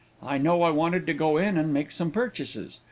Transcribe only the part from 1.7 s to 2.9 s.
make some purchases.